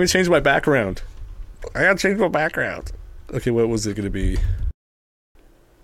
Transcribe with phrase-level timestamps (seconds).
[0.00, 1.02] Let me change my background.
[1.74, 2.90] I gotta change my background.
[3.34, 4.38] Okay, what was it gonna be?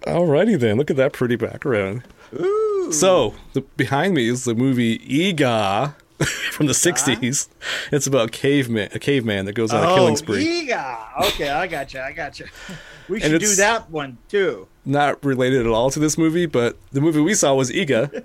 [0.05, 0.79] Alrighty then.
[0.79, 2.03] Look at that pretty background.
[2.33, 2.91] Ooh.
[2.93, 5.97] So the, behind me is the movie Eegah
[6.51, 7.49] from the '60s.
[7.93, 10.67] It's about caveman, a caveman that goes on a killing spree.
[10.67, 11.27] Eegah.
[11.27, 12.01] Okay, I got you.
[12.01, 12.47] I got you.
[13.11, 14.67] We should do that one too.
[14.87, 18.25] Not related at all to this movie, but the movie we saw was Eega,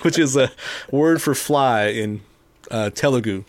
[0.04, 0.52] which is a
[0.92, 2.20] word for fly in
[2.70, 3.42] uh, Telugu.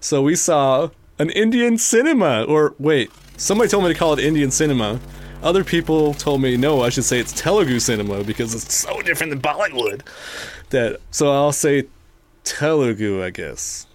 [0.00, 4.50] So we saw an Indian cinema, or wait, somebody told me to call it Indian
[4.50, 5.00] cinema.
[5.42, 9.30] Other people told me no, I should say it's Telugu cinema because it's so different
[9.30, 10.02] than Bollywood.
[10.70, 11.84] That so I'll say
[12.44, 13.86] Telugu, I guess.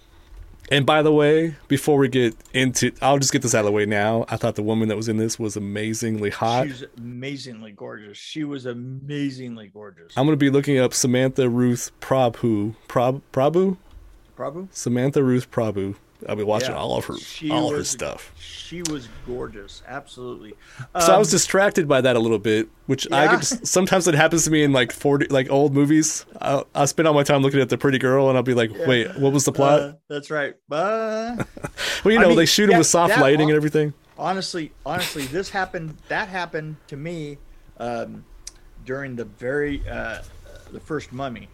[0.70, 3.72] And by the way, before we get into, I'll just get this out of the
[3.72, 4.24] way now.
[4.28, 6.66] I thought the woman that was in this was amazingly hot.
[6.66, 8.16] She's amazingly gorgeous.
[8.16, 10.14] She was amazingly gorgeous.
[10.16, 12.74] I'm gonna be looking up Samantha Ruth Prabhu.
[12.88, 13.76] Prab, Prabhu?
[14.36, 14.68] Prabhu.
[14.72, 15.94] Samantha Ruth Prabhu.
[16.26, 16.76] I'll be watching Yeah.
[16.78, 18.32] all of her, She all of her stuff.
[18.40, 19.82] She was gorgeous.
[19.86, 20.54] Absolutely.
[20.78, 23.32] so I Um, was distracted by that a little bit, which I Yeah.
[23.36, 26.24] get, sometimes it happens to me in like forty like old movies.
[26.40, 28.70] I'll, I'll spend all my time looking at the pretty girl, and I'll be like,
[28.86, 30.54] "Wait, what was the plot?" uh, that's right.
[30.66, 31.36] But
[32.04, 33.92] well, you I know, mean, they shoot him with soft lighting al- and everything.
[34.16, 35.96] honestly, honestly, this happened.
[36.08, 37.36] That happened to me
[37.78, 38.24] um,
[38.86, 40.22] during the very uh,
[40.72, 41.48] the first Mummy.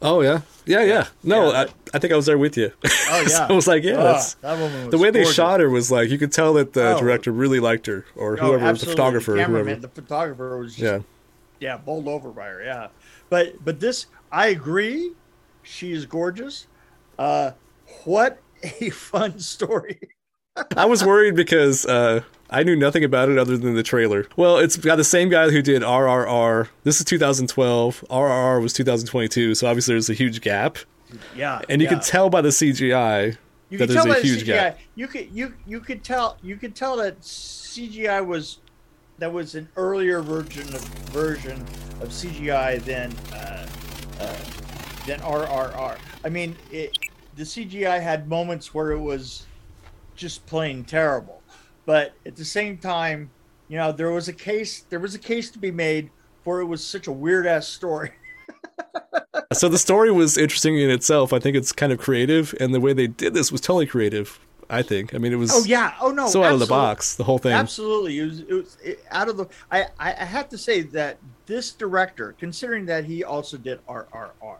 [0.00, 1.06] Oh yeah, yeah, yeah.
[1.24, 1.58] No, Yeah.
[1.62, 2.70] I, I think I was there with you.
[2.84, 5.68] Oh So yeah, I was like, yeah, Ah, that's, that the way they shot her
[5.68, 7.00] was like you could tell that the Oh.
[7.00, 8.94] director really liked her, or Oh, whoever the absolutely.
[8.94, 9.74] photographer, the whoever.
[9.74, 11.00] the photographer was just, Yeah.
[11.58, 12.62] yeah, bowled over by her.
[12.62, 12.88] Yeah,
[13.28, 15.12] but but this, I agree,
[15.62, 16.66] she is gorgeous.
[17.18, 17.52] Uh,
[18.04, 18.38] what
[18.80, 19.98] a fun story!
[20.76, 24.26] I was worried because uh, I knew nothing about it other than the trailer.
[24.36, 26.68] Well, it's got the same guy who did RRR.
[26.82, 28.04] This is 2012.
[28.08, 30.78] RRR was 2022, so obviously there's a huge gap,
[31.36, 31.94] Yeah, and you yeah.
[31.94, 33.36] can tell by the CGI
[33.68, 34.46] You that there's tell a huge CGI.
[34.46, 34.78] gap.
[34.94, 38.58] You could you you could tell you could tell that CGI was
[39.18, 40.80] that was an earlier version of
[41.12, 41.60] version
[42.00, 43.66] of CGI than uh,
[44.20, 44.36] uh,
[45.06, 45.98] than RRR.
[46.24, 46.96] I mean, it,
[47.36, 49.46] the CGI had moments where it was
[50.16, 51.37] just plain terrible,
[51.88, 53.30] but at the same time,
[53.68, 56.10] you know, there was a case there was a case to be made
[56.44, 58.12] for it was such a weird ass story.
[59.54, 61.32] So the story was interesting in itself.
[61.32, 64.38] I think it's kind of creative, and the way they did this was totally creative.
[64.68, 65.14] I think.
[65.14, 65.94] I mean, it was Oh yeah.
[66.00, 66.28] Oh no.
[66.28, 67.16] so out of the box.
[67.16, 67.52] The whole thing.
[67.52, 69.46] Absolutely, it was, it was it, out of the.
[69.72, 71.16] I, I I have to say that
[71.46, 74.58] this director, considering that he also did RRR,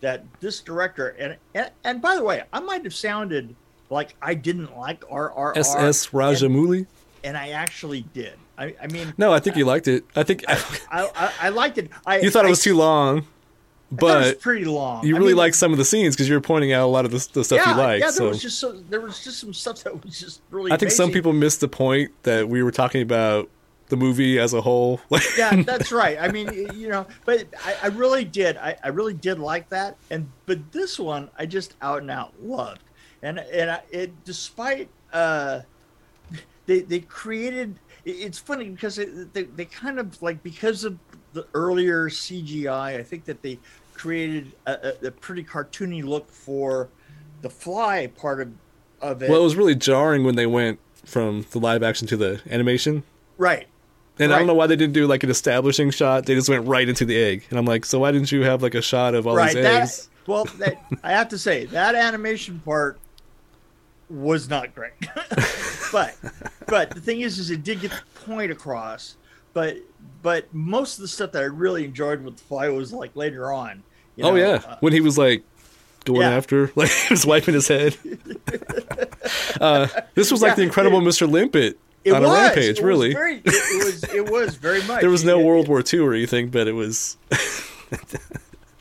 [0.00, 3.56] that this director and and, and by the way, I might have sounded
[3.90, 5.56] like I didn't like RRR.
[5.56, 6.08] S.S.
[6.08, 6.86] Rajamouli.
[7.24, 8.34] and I actually did.
[8.56, 10.04] I, I mean, No, I think you liked it.
[10.16, 10.60] I think I,
[10.90, 11.90] I, I liked it.
[12.04, 13.24] I you thought it was too long, I it
[14.02, 15.06] was but pretty long.
[15.06, 16.90] you I really mean, liked some of the scenes because you were pointing out a
[16.90, 18.00] lot of the, the stuff yeah, you liked.
[18.00, 18.06] yeah.
[18.06, 18.28] There so.
[18.28, 20.72] was just so there was just some stuff that was just really.
[20.72, 23.48] I think some people missed the point that we were talking about
[23.88, 25.00] the movie as a whole.
[25.38, 26.18] yeah, that's right.
[26.20, 28.56] I mean, you know, but I, I really did.
[28.56, 29.96] I, I really did like that.
[30.10, 32.82] And but this one, I just out and out loved.
[33.22, 35.60] And and I, it, despite uh,
[36.66, 37.78] they they created.
[38.04, 40.98] It's funny because it, they they kind of like because of
[41.32, 42.98] the earlier CGI.
[42.98, 43.58] I think that they
[43.92, 46.88] created a, a, a pretty cartoony look for
[47.42, 48.52] the fly part of
[49.00, 49.30] of it.
[49.30, 53.02] well, it was really jarring when they went from the live action to the animation.
[53.36, 53.66] right.
[54.20, 56.26] And I don't know why they didn't do like an establishing shot.
[56.26, 57.44] They just went right into the egg.
[57.50, 59.62] And I'm like, so why didn't you have like a shot of all right these
[59.62, 60.08] that eggs?
[60.28, 62.98] well that, i have to say that animation part
[64.10, 64.92] was not great
[65.92, 66.16] but
[66.66, 69.16] but the thing is is it did get the point across
[69.52, 69.76] but
[70.22, 73.52] but most of the stuff that i really enjoyed with the fly was like later
[73.52, 73.82] on
[74.16, 75.44] you oh yeah, uh, when he was like
[76.08, 76.36] going yeah.
[76.36, 77.96] after, like he was wiping his head.
[79.60, 81.30] uh, this was like Yeah, the Incredible it- Mr.
[81.30, 82.64] Limpet it on was, a rampage.
[82.64, 85.68] it was really, very, it, it was it was very much there was no World
[85.68, 87.16] War II or anything, but it was.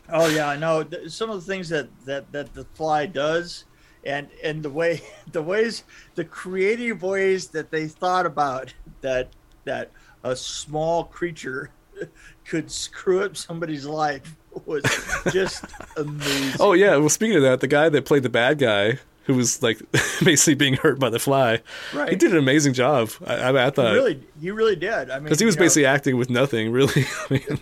[0.10, 0.86] Oh yeah, I know.
[1.08, 3.66] Some of the things that that that the fly does,
[4.06, 5.02] and and the way
[5.32, 5.84] the ways
[6.16, 9.30] the creative ways that they thought about that
[9.66, 9.92] that
[10.24, 11.72] a small creature
[12.46, 14.36] could screw up somebody's life
[14.66, 14.84] was
[15.32, 15.66] just
[15.98, 16.58] amazing.
[16.60, 16.96] Oh yeah.
[16.98, 19.80] Well, speaking of that, the guy that played the bad guy, who was like
[20.24, 21.62] basically being hurt by the fly,
[21.94, 22.10] right.
[22.10, 23.10] he did an amazing job.
[23.26, 25.10] I, I, I He thought really, he really did.
[25.10, 27.06] I mean, because he was you know, basically acting with nothing, really.
[27.30, 27.60] I mean,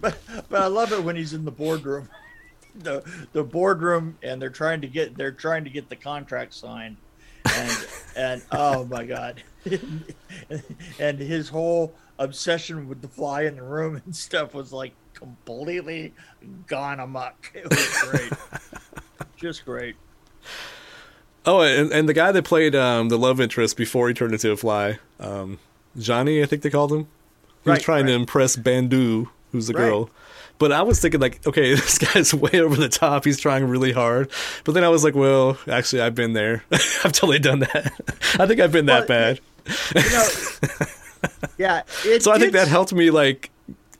[0.00, 2.08] but but I love it when he's in the boardroom,
[2.80, 3.02] the
[3.32, 6.96] the boardroom, and they're trying to get they're trying to get the contract signed,
[7.44, 7.86] and
[8.16, 9.42] and oh my god,
[10.98, 16.14] and his whole obsession with the fly in the room and stuff was like completely
[16.66, 17.52] gone amok.
[17.54, 18.32] It was great,
[19.36, 19.96] just great.
[21.44, 24.50] Oh, and, and the guy that played um, the love interest before he turned into
[24.50, 25.60] a fly, um,
[25.96, 27.06] Johnny, I think they called him.
[27.62, 29.80] He was Right, trying to impress Bindu, who's the Right.
[29.88, 30.10] girl.
[30.58, 33.24] But I was thinking like, okay, this guy's way over the top.
[33.24, 34.30] He's trying really hard.
[34.64, 36.64] But then I was like, well, actually, I've been there.
[36.72, 37.92] I've totally done that.
[38.40, 39.40] I think I've been that Well, bad.
[39.94, 40.28] You know,
[41.58, 41.82] yeah.
[42.04, 43.50] It So I think that helped me like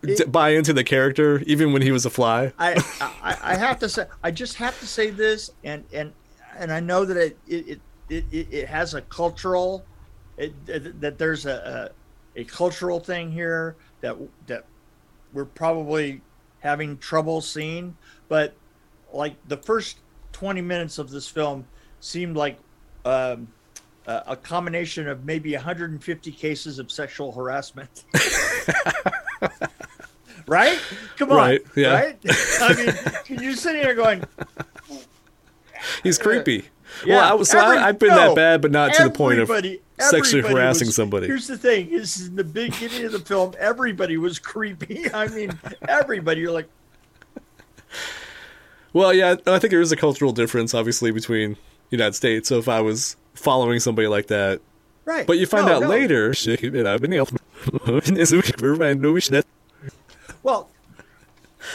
[0.03, 2.53] It- buy into the character, even when he was a fly.
[2.59, 6.13] I, I I have to say I just have to say this and and
[6.59, 9.85] and I know that it it it, it, it has a cultural
[10.39, 10.55] it,
[11.01, 11.91] that there's a,
[12.37, 14.17] a a cultural thing here that
[14.47, 14.65] that
[15.37, 16.21] we're probably
[16.61, 17.94] having trouble seeing
[18.29, 18.55] but
[19.12, 19.99] like the first
[20.33, 21.65] 20 minutes of this film
[22.00, 22.59] seemed like
[23.05, 23.47] um,
[24.06, 28.05] a a combination of maybe 150 cases of sexual harassment
[30.47, 30.79] right
[31.19, 31.93] come on Right, yeah.
[31.93, 32.19] right
[32.61, 32.94] i mean
[33.43, 34.25] you're sitting there going
[36.03, 36.65] He's creepy.
[37.05, 39.05] Yeah, well, I was, so every- I, I've been no, that bad, but not to
[39.05, 41.27] the point of everybody- sexually harassing was- somebody.
[41.27, 45.11] Here's the thing: is in the beginning of the film, everybody was creepy.
[45.15, 45.59] I mean,
[45.89, 46.41] everybody.
[46.41, 46.69] You're like,
[48.93, 51.57] Well, yeah, I think there is a cultural difference, obviously, between
[51.91, 52.49] United States.
[52.49, 54.61] So if I was following somebody like that,
[55.05, 55.27] right.
[55.27, 55.89] but you find No, out no.
[55.89, 56.33] later,
[60.43, 60.71] Well,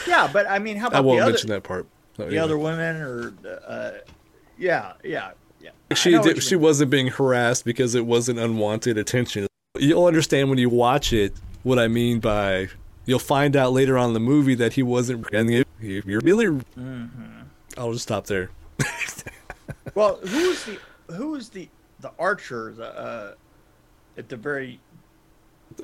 [0.08, 1.86] yeah, but I mean, how about I won't the other, mention that part.
[2.16, 2.44] The yeah.
[2.44, 3.34] other women, or
[3.66, 3.90] uh,
[4.58, 5.32] yeah, yeah,
[5.96, 6.62] she did, she mean.
[6.62, 9.46] wasn't being harassed because it wasn't unwanted attention.
[9.78, 12.68] You'll understand when you watch it what I mean by.
[13.04, 15.28] You'll find out later on in the movie that he wasn't.
[15.32, 15.50] And
[15.80, 16.46] you're really.
[16.46, 17.40] Mm-hmm.
[17.76, 18.50] I'll just stop there.
[19.94, 20.78] Well, who is the
[21.14, 21.68] who is the
[22.00, 22.72] the archer?
[22.72, 23.34] The uh,
[24.16, 24.80] at the very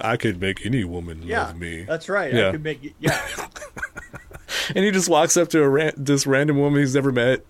[0.01, 1.85] I could make any woman yeah, love me.
[1.85, 2.33] that's right.
[2.33, 2.49] Yeah.
[2.49, 2.95] I could make.
[2.99, 3.21] Yeah,
[4.75, 7.45] And he just walks up to a ran- this random woman he's never met.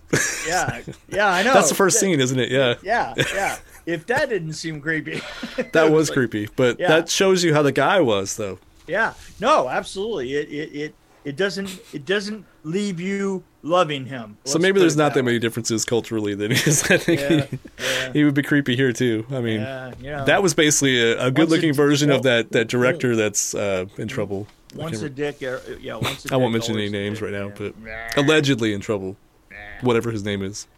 [0.47, 1.29] yeah, yeah.
[1.29, 1.53] I know.
[1.55, 2.51] That's the first That- scene, isn't it?
[2.51, 2.75] Yeah.
[2.83, 3.57] Yeah, yeah.
[3.87, 5.21] If that didn't seem creepy,
[5.73, 6.89] That was like- creepy, but Yeah.
[6.89, 8.59] that shows you how the guy was, though.
[8.87, 10.35] Yeah, no, absolutely.
[10.35, 10.95] It it it,
[11.25, 14.39] it doesn't it doesn't leave you loving him.
[14.45, 16.83] So Let's maybe there's not that many differences culturally than is.
[16.91, 18.13] I think Yeah, he, yeah.
[18.15, 19.27] he would be creepy here too.
[19.31, 22.53] I mean, Yeah, you know, that was basically a, a good-looking version well, of that
[22.53, 24.47] that director that's uh, in trouble.
[24.75, 25.43] I once a dick.
[25.43, 27.73] uh, Yeah, once a I won't mention any names dick, right now, yeah.
[28.15, 29.17] but allegedly in trouble,
[29.81, 30.67] whatever his name is.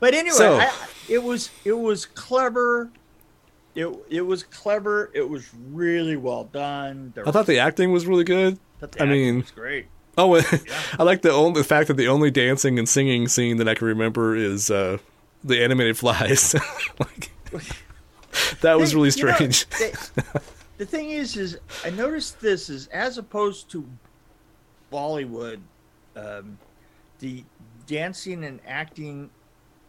[0.00, 0.72] But anyway, So- I,
[1.08, 2.90] it was it was clever.
[3.74, 5.10] It it was clever.
[5.14, 7.12] It was really well done.
[7.14, 8.58] There I thought the acting was really good.
[8.80, 9.86] the I mean, was great.
[10.18, 10.34] Oh,
[10.98, 13.74] I like the only the fact that the only dancing and singing scene that I
[13.74, 14.98] can remember is uh,
[15.44, 16.54] the animated flies.
[16.98, 17.30] like,
[18.60, 19.66] that was really you know, strange.
[20.84, 23.86] The, thing is, is I noticed this is as opposed to
[24.92, 25.60] Bollywood,
[26.16, 26.58] um,
[27.20, 27.44] the
[27.86, 29.30] dancing and acting,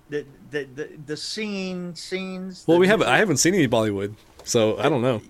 [0.09, 2.63] the the the, the scene scenes.
[2.67, 3.07] well, we haven't.
[3.07, 5.21] I haven't seen any Bollywood, so I don't know.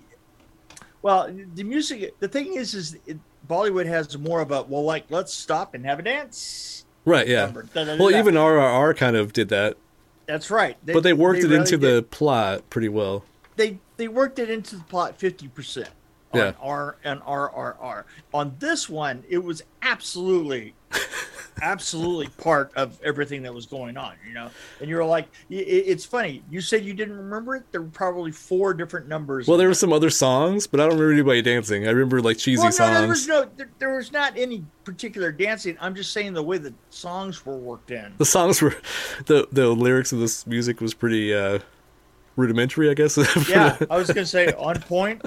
[1.00, 2.14] Well, the music.
[2.20, 3.18] The thing is, is it,
[3.48, 6.84] Bollywood has more of a well, like let's stop and have a dance.
[7.06, 7.26] Right?
[7.26, 7.46] Yeah.
[7.46, 7.66] number.
[7.74, 9.76] Well, even RRR kind of did that,
[10.26, 10.76] that's right.
[10.84, 11.80] but they worked it really into did.
[11.80, 13.24] the plot pretty well.
[13.56, 15.90] they they worked it into the plot fifty percent
[16.32, 16.52] on Yeah.
[16.60, 18.04] R and RRR.
[18.32, 20.74] On this one, it was absolutely,
[21.62, 24.14] absolutely part of everything that was going on.
[24.26, 26.42] You know, and you were like, it's funny.
[26.50, 27.62] You said you didn't remember it.
[27.70, 29.46] There were probably four different numbers.
[29.46, 31.86] Well, there were some other songs, but I don't remember anybody dancing.
[31.86, 33.28] I remember like cheesy Well, no, there was songs.
[33.28, 35.76] no, there, there was not any particular dancing.
[35.80, 38.14] I'm just saying the way the songs were worked in.
[38.18, 38.74] The songs were,
[39.26, 41.60] the the lyrics of this music was pretty uh,
[42.36, 43.16] rudimentary, I guess.
[43.48, 45.22] Yeah, I was gonna say on point,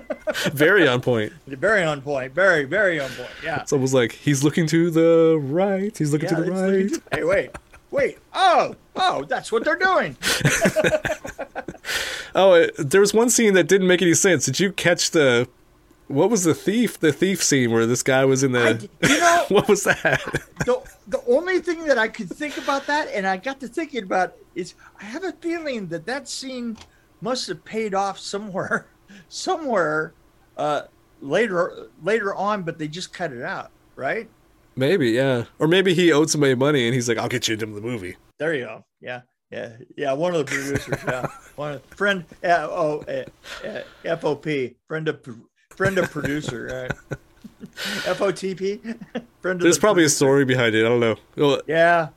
[0.52, 1.32] very on point.
[1.46, 3.30] very on point, very very on point.
[3.42, 3.60] Yeah.
[3.62, 5.96] It's almost like he's looking to the right.
[5.96, 6.88] He's looking Yeah, to the right.
[6.92, 7.50] to- hey, wait,
[7.90, 8.18] wait.
[8.34, 10.16] Oh, oh, that's what they're doing.
[12.34, 14.46] Oh, it, there was one scene that didn't make any sense.
[14.46, 15.46] Did you catch the?
[16.08, 16.98] What was the thief?
[16.98, 18.60] The thief scene where this guy was in the.
[19.02, 20.20] I you know- what was that?
[20.64, 24.04] The, the only thing that I could think about that, and I got to thinking
[24.04, 26.76] about, is I have a feeling that that scene
[27.20, 28.86] must have paid off somewhere,
[29.28, 30.12] somewhere
[30.56, 30.82] uh,
[31.20, 34.28] later later on, but they just cut it out, right?
[34.76, 37.66] maybe, yeah, or maybe he owed somebody money and he's like, "I'll get you into
[37.66, 38.84] the movie." There you go.
[39.00, 40.12] Yeah, yeah, yeah.
[40.12, 42.24] One of the producers, yeah, one of, friend.
[42.44, 43.24] Uh, oh, uh,
[43.66, 45.22] uh, FOP, friend of
[45.76, 47.18] friend of producer, right?
[47.76, 48.80] FOTP,
[49.40, 50.84] friend of There's the probably a story behind it.
[50.84, 51.16] I don't know.
[51.36, 52.08] Well, Yeah,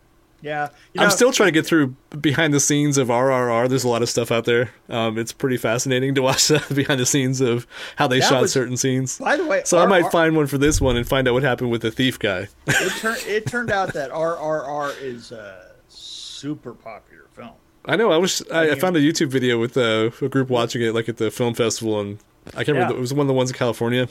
[0.41, 3.69] Yeah, you I'm know, still trying to get through behind the scenes of RRR.
[3.69, 4.71] There's a lot of stuff out there.
[4.89, 8.51] Um, it's pretty fascinating to watch the behind the scenes of how they shot was-
[8.51, 9.17] certain scenes.
[9.17, 11.43] By the way, So I might find one for this one and find out what
[11.43, 12.47] happened with the thief guy.
[12.67, 17.51] it, tur- it turned out that RRR is a super popular film.
[17.87, 18.11] I know.
[18.11, 21.07] I wish I, I found a YouTube video with uh, a group watching it, like
[21.07, 22.95] at the film festival, and I can't remember.
[22.95, 24.07] It was one of the ones in California,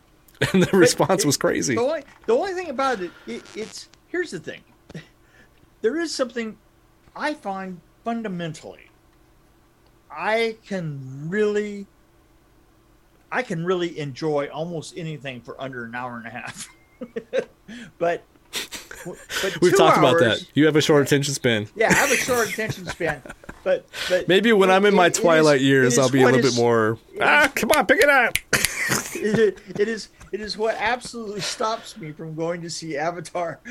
[0.52, 1.74] and the response it- was crazy.
[1.74, 4.60] The only, the only thing about it, it, it's here's the thing.
[5.80, 6.56] There is something
[7.14, 8.88] I find fundamentally.
[10.10, 11.86] I can really,
[13.30, 16.68] I can really enjoy almost anything for under an hour and a half.
[17.98, 18.22] but,
[19.04, 20.46] but We've talked about that.
[20.54, 21.68] You have a short attention span.
[21.74, 23.22] Yeah, I have a short attention span,
[23.62, 26.08] but but Maybe when it- I'm in my it- it is- twilight it years, I'll
[26.10, 26.98] be a little is- bit more.
[27.20, 28.34] Ah, come on, pick it up.
[29.14, 33.60] it, it is it is what absolutely stops me from going to see Avatar.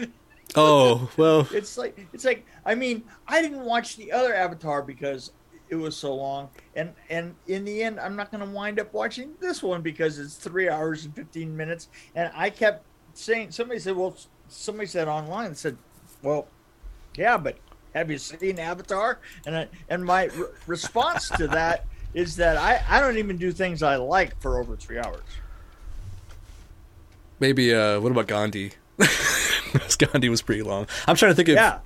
[0.55, 5.31] Oh well, It's like it's like I mean I didn't watch the other Avatar because
[5.69, 8.93] it was so long, and and in the end I'm not going to wind up
[8.93, 12.85] watching this one because it's three hours and fifteen minutes, and I kept
[13.15, 14.15] saying somebody said well
[14.53, 15.77] somebody said online said
[16.21, 16.47] well
[17.15, 17.57] yeah but
[17.93, 22.81] have you seen Avatar and I, and my re- response to that is that I
[22.87, 25.23] I don't even do things I like for over three hours.
[27.39, 27.73] maybe.
[27.73, 28.71] Uh, what about Gandhi?
[29.97, 30.87] Gandhi was pretty long.
[31.07, 31.55] I'm trying to think of.
[31.55, 31.79] Yeah,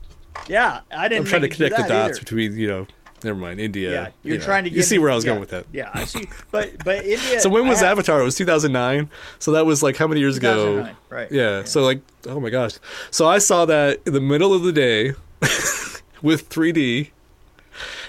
[0.48, 0.82] yeah.
[0.92, 1.26] I didn't.
[1.26, 2.20] I'm trying to connect the dots either.
[2.20, 2.88] between you know.
[3.24, 3.92] Never mind, India.
[3.92, 4.46] Yeah, you're you know.
[4.46, 4.70] trying to.
[4.70, 5.66] Get, You see where I was yeah, going with that.
[5.72, 6.28] Yeah, I see.
[6.52, 7.40] But but India.
[7.40, 8.22] So when was Avatar?
[8.22, 9.10] It was 2009.
[9.40, 10.56] So that was like how many years ago?
[10.56, 11.32] 2009, Right.
[11.32, 12.74] Yeah, So like, oh my gosh.
[13.10, 15.10] So I saw that in the middle of the day
[16.22, 17.10] with 3D,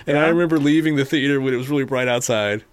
[0.07, 0.31] and I uh-huh.
[0.33, 2.65] remember leaving the theater when it was really bright outside,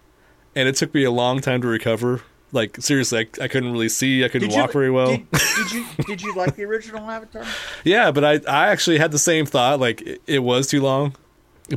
[0.56, 2.22] and it took me a long time to recover.
[2.52, 4.24] Like seriously, I, I couldn't really see.
[4.26, 5.08] I couldn't you- walk very well.
[5.08, 5.28] Did,
[5.58, 7.44] did you did you like the original Avatar?
[7.84, 9.80] Yeah, but I I actually had the same thought.
[9.80, 11.16] Like it, it was too long,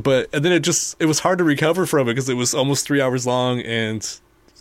[0.03, 2.53] but and then it just it was hard to recover from it because it was
[2.53, 4.03] almost three hours long, and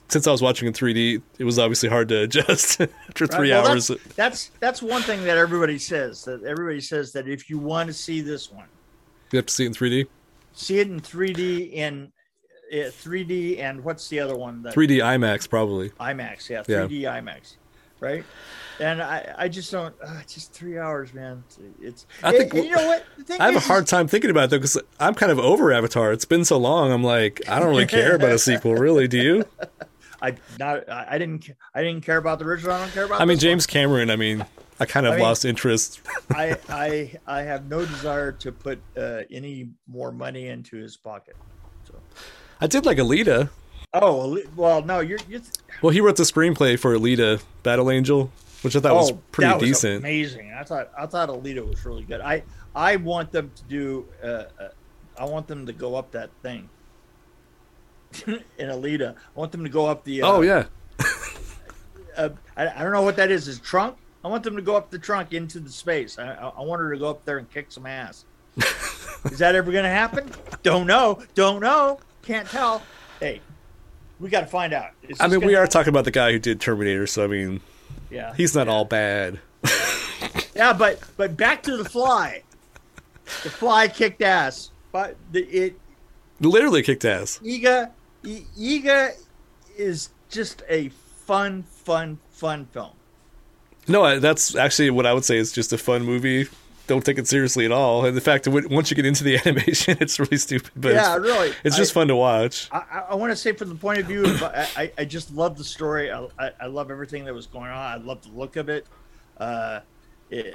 [0.08, 3.62] since I was watching in 3D, it was obviously hard to adjust after three Right,
[3.62, 3.88] well, hours.
[3.88, 6.24] That's, that's that's one thing that everybody says.
[6.24, 8.66] That everybody says that if you want to see this one,
[9.32, 10.06] You have to see it in 3D.
[10.54, 12.12] see it in 3D in
[12.72, 14.62] uh, 3D and what's the other one?
[14.62, 15.90] That 3D IMAX probably.
[15.90, 16.86] IMAX, yeah, Yeah.
[16.86, 17.56] 3D IMAX,
[18.00, 18.24] right?
[18.80, 19.94] And I, I just don't.
[20.02, 21.42] Uh, just three hours, man.
[21.80, 22.06] It's.
[22.22, 23.04] I think- you know what?
[23.16, 25.38] The thing I have a hard time thinking about it though because I'm kind of
[25.38, 26.12] over Avatar.
[26.12, 26.92] It's been so long.
[26.92, 29.08] I'm like, I don't really care about a sequel, really.
[29.08, 29.44] Do you?
[30.22, 30.88] I not.
[30.88, 31.50] I, didn't.
[31.74, 32.72] I didn't care about the original.
[32.72, 33.20] I don't care about.
[33.20, 33.50] I mean, this one.
[33.50, 34.10] James Cameron.
[34.10, 34.44] I mean,
[34.80, 36.00] I kind of I mean- lost interest.
[36.30, 41.36] I, I I have no desire to put uh, any more money into his pocket.
[41.84, 41.94] So.
[42.60, 43.50] I did like Alita.
[43.94, 45.18] Oh well, no, you're.
[45.28, 45.40] you're
[45.80, 48.30] Well, he wrote the screenplay for Alita: Battle Angel,
[48.60, 49.96] which I thought was oh, pretty was decent.
[49.98, 50.52] amazing.
[50.52, 52.20] I thought I thought Alita was really good.
[52.20, 52.42] I
[52.74, 54.06] I want them to do.
[54.22, 54.68] Uh, uh,
[55.18, 56.68] I want them to go up that thing.
[58.26, 60.22] in Alita, I want them to go up the.
[60.22, 60.66] Uh, oh yeah,
[62.18, 62.28] uh,
[62.58, 63.48] I, I don't know what that is.
[63.48, 63.96] Is trunk?
[64.22, 66.18] I want them to go up the trunk into the space.
[66.18, 68.26] I, I, I want her to go up there and kick some ass.
[68.56, 70.30] is that ever going to happen?
[70.62, 71.22] Don't know.
[71.34, 72.00] Don't know.
[72.20, 72.82] Can't tell.
[73.20, 73.40] Hey,
[74.20, 74.90] we got to find out.
[75.08, 77.60] Is I mean, we are talking about the guy who did Terminator, so I mean,
[78.10, 79.40] Yeah, he's not all bad.
[80.54, 82.42] yeah, but but back to the fly.
[83.42, 85.78] The fly kicked ass, but the, it
[86.40, 87.40] Literally kicked ass.
[87.44, 87.90] Eega
[88.24, 89.10] I- Eega
[89.76, 92.92] is just a fun, fun, fun film.
[93.86, 96.46] No, that's actually what I would say is just a fun movie.
[96.88, 98.04] Don't take it seriously at all.
[98.04, 100.72] And the fact that once you get into the animation, it's really stupid.
[100.74, 101.52] But yeah, it's, really.
[101.62, 102.68] it's just I- fun to watch.
[102.72, 105.32] I, I- want to say from the point of view of I, I, I just
[105.32, 106.10] love the story.
[106.10, 106.26] I,
[106.60, 107.76] I, love everything that was going on.
[107.76, 108.86] I love the look of it.
[109.38, 109.80] Uh,
[110.30, 110.54] it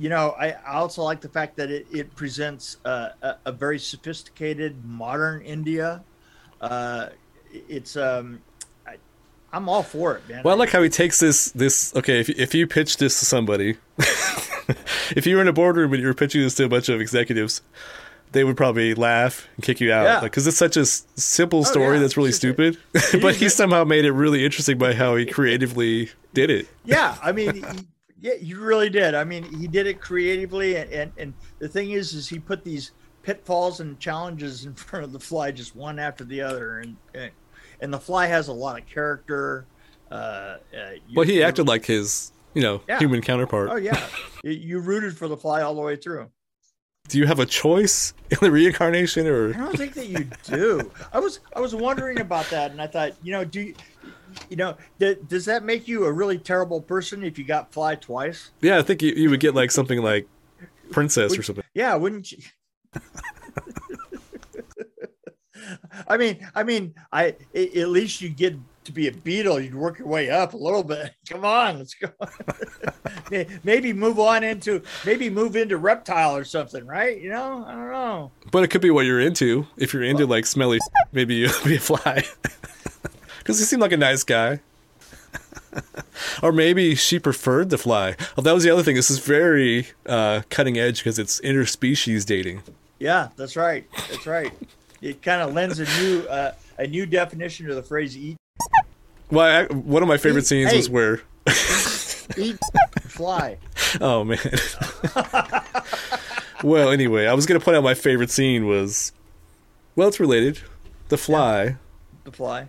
[0.00, 3.52] you know, I, I also like the fact that it, it presents uh, a, a
[3.52, 6.02] very sophisticated modern India.
[6.60, 7.08] Uh,
[7.52, 8.40] it's um,
[8.86, 8.96] I,
[9.52, 10.42] I'm all for it, man.
[10.42, 11.52] Well, I like how he takes this.
[11.52, 12.20] This okay.
[12.20, 13.76] If if you pitch this to somebody,
[15.16, 17.00] if you were in a boardroom and you were pitching this to a bunch of
[17.00, 17.62] executives,
[18.32, 20.20] they would probably laugh and kick you out Yeah.
[20.20, 22.02] because it's such a s- simple story yeah.
[22.02, 22.78] that's really stupid.
[23.20, 26.68] but he somehow made it really interesting by how he creatively did it.
[26.84, 27.64] yeah i mean he,
[28.20, 31.90] yeah he really did i mean he did it creatively and, and and the thing
[31.90, 32.92] is is he put these
[33.24, 37.32] pitfalls and challenges in front of the fly just one after the other and and,
[37.80, 39.66] and the fly has a lot of character
[40.12, 40.58] uh, uh
[41.08, 42.98] you- Well, he acted like his you know Yeah.
[42.98, 43.68] human counterpart.
[43.70, 44.00] oh yeah
[44.44, 46.30] You- rooted for the fly all the way through
[47.08, 50.90] Do you have a choice in the reincarnation, or i don't think that you do
[51.12, 53.74] i was i was wondering about that and i thought you know do you
[54.48, 57.94] you know th- does that make you a really terrible person if you got fly
[57.96, 58.78] twice yeah?
[58.78, 60.28] I think you, you would get like something like
[60.92, 61.64] princess or something.
[61.74, 62.38] Yeah, wouldn't you?
[66.08, 68.54] I mean, I mean, I at least you get
[68.90, 69.60] to be a beetle.
[69.60, 71.12] You'd work your way up a little bit.
[71.28, 72.10] Come on, let's go.
[73.64, 77.20] maybe move on into maybe move into reptile or something, right?
[77.20, 78.32] You know, I don't know.
[78.50, 79.66] But it could be what you're into.
[79.76, 80.78] If you're into like smelly,
[81.12, 82.24] maybe you'll be a fly.
[83.38, 84.60] Because he seemed like a nice guy.
[86.42, 88.16] or maybe she preferred the fly.
[88.36, 88.96] Oh, that was the other thing.
[88.96, 92.62] This is very uh, cutting edge because it's interspecies dating.
[92.98, 93.86] Yeah, that's right.
[94.10, 94.52] That's right.
[95.00, 98.36] It kind of lends a new uh, a new definition to the phrase "eat."
[99.30, 100.76] Well, I, one of my favorite Eat- scenes hey.
[100.76, 101.20] was where.
[102.36, 102.58] Eat
[103.06, 103.58] fly.
[104.00, 104.38] Oh man.
[106.62, 109.12] well, anyway, I was gonna point out my favorite scene was,
[109.96, 110.60] well, it's related.
[111.08, 111.76] The fly
[112.24, 112.68] The fly.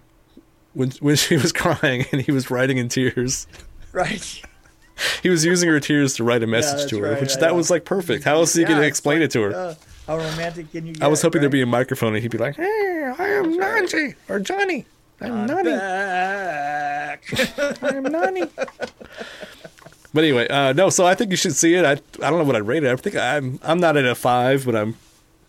[0.74, 3.46] when when she was crying and he was writing in tears.
[3.92, 4.42] Right.
[5.22, 7.50] He was using her tears to write a message that's to her, right, which that
[7.50, 7.54] know.
[7.56, 8.24] was like perfect.
[8.24, 9.54] How else Yeah, gonna explain like, it to her?
[9.56, 9.76] uh,
[10.08, 11.04] how romantic can you get?
[11.04, 11.44] I was hoping right?
[11.44, 14.86] there'd be a microphone and he'd be like, "Hey, I am Nancy or Johnny.
[15.22, 15.72] I'm Nani.
[17.82, 18.44] I'm Nani."
[20.14, 20.90] But anyway, uh, no.
[20.90, 21.86] So I think you should see it.
[21.86, 22.92] I I don't know what I'd rate it.
[22.92, 24.98] I think I'm I'm not at a five, but I'm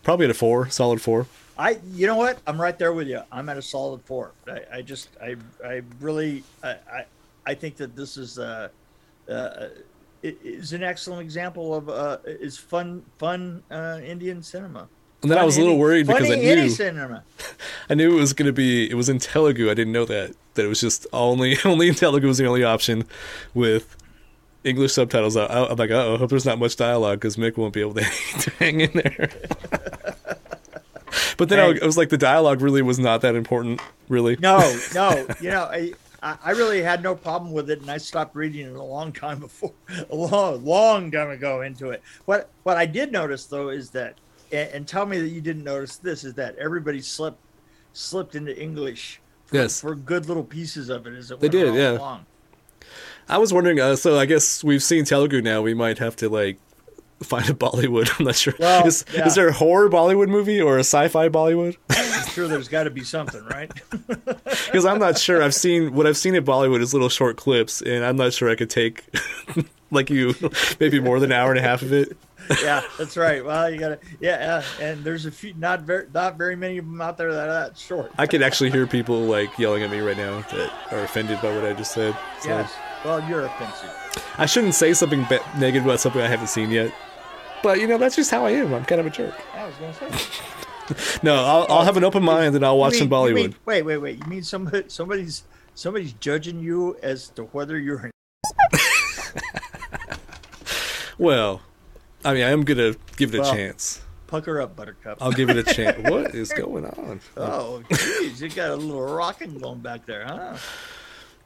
[0.04, 1.26] probably at a four, solid four.
[1.58, 2.38] I, you know what?
[2.46, 3.20] I'm right there with you.
[3.30, 4.32] I'm at a solid four.
[4.48, 7.04] I, I just, I, I really, I, I,
[7.46, 8.68] I think that this is, uh,
[9.28, 9.66] uh,
[10.22, 14.88] it is an excellent example of, uh, is fun, fun, uh, Indian cinema.
[15.22, 16.68] And then I was a little worried because I knew.
[17.90, 19.70] I knew it was going to be it was in Telugu.
[19.70, 22.64] I didn't know that that it was just only only in Telugu was the only
[22.64, 23.04] option
[23.54, 23.96] with
[24.64, 25.36] English subtitles.
[25.36, 27.94] I, I'm like, oh, I hope there's not much dialogue because Mick won't be able
[27.94, 28.04] to,
[28.40, 29.30] to hang in there.
[31.36, 31.80] but then I, Hey.
[31.80, 34.36] I was like, the dialogue really was not that important, really.
[34.40, 34.58] No,
[34.94, 38.36] no, you know, I, I I really had no problem with it, and I stopped
[38.36, 39.72] reading it a long time before,
[40.10, 42.02] a long, long time ago into it.
[42.26, 44.18] What what I did notice though is that,
[44.52, 47.38] and, and tell me that you didn't notice this, is that everybody slipped
[47.92, 49.20] slipped into English.
[49.46, 49.80] For, Yes.
[49.80, 51.92] for good little pieces of it as it They did, yeah.
[51.98, 52.26] along.
[53.28, 53.78] I was wondering.
[53.80, 55.60] Uh, so I guess we've seen Telugu now.
[55.62, 56.58] We might have to like
[57.24, 58.10] find a Bollywood.
[58.18, 58.54] I'm not sure.
[58.58, 59.26] Well, is, yeah.
[59.26, 61.76] is there a horror Bollywood movie or a sci-fi Bollywood?
[61.90, 63.70] I'm sure there's got to be something, right?
[64.08, 65.42] because I'm not sure.
[65.42, 68.50] I've seen what I've seen at Bollywood is little short clips, and I'm not sure
[68.50, 69.04] I could take
[69.90, 70.34] like you
[70.80, 72.16] maybe more than an hour and a half of it.
[72.62, 73.44] yeah, that's right.
[73.44, 76.78] Well, you got to, yeah, yeah, and there's a few, not very, not very many
[76.78, 78.10] of them out there that are that short.
[78.18, 81.54] I could actually hear people like yelling at me right now that are offended by
[81.54, 82.16] what I just said.
[82.40, 82.72] So Yes.
[83.04, 83.90] Well, you're offensive.
[84.38, 86.92] I shouldn't say something ba- negative about something I haven't seen yet.
[87.62, 88.72] But you know that's just how I am.
[88.74, 89.34] I'm kind of a jerk.
[89.54, 90.30] I was going to say.
[91.22, 93.34] No, I'll, I'll have an open mind and I'll watch You some Bollywood.
[93.34, 94.18] mean- wait, wait, wait.
[94.18, 95.44] You mean somebody, somebody's
[95.74, 98.10] somebody's judging you as to whether you're an
[101.18, 101.62] Well,
[102.24, 104.02] I mean, I am gonna give it a Well- chance.
[104.26, 105.18] pucker up, Buttercup?
[105.20, 105.96] I'll give it a chance.
[106.10, 107.20] what is going on?
[107.36, 110.56] oh, jeez, you got a little rocking going back there, huh?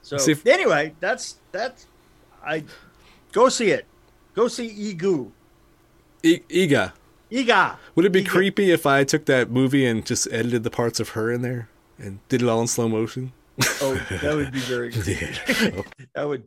[0.03, 1.87] So See if- anyway, that's that's
[2.45, 2.65] I
[3.33, 3.87] go see it.
[4.35, 5.31] Go see Egu.
[6.27, 6.93] E- Eega,
[7.31, 7.77] Eega.
[7.95, 8.29] would it be Eega.
[8.29, 11.69] creepy if I took that movie and just edited the parts of her in there
[11.99, 13.33] and did it all in slow motion?
[13.81, 14.91] Oh, that would be very.
[15.07, 15.83] Yeah.
[16.15, 16.45] That would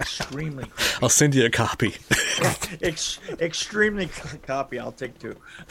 [0.00, 0.98] extremely creepy.
[1.02, 1.94] I'll send you a copy.
[2.82, 4.08] Ex- extremely
[4.46, 4.78] copy.
[4.78, 5.36] I'll take two.